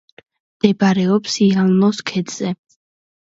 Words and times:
მდებარეობს 0.55 1.35
იალნოს 1.47 2.01
ქედზე. 2.13 2.55